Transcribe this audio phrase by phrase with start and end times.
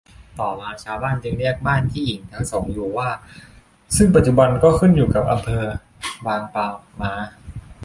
[0.39, 3.09] ต่อมาชาวบ้านจึงเรียกบ้านที่หญิงทั้งสองอยู่ว่า
[3.97, 5.65] ซึ่งปัจจุบันก็ขึ้นอยู่กับอำเภอ
[6.27, 6.67] บางปลา
[7.01, 7.13] ม้า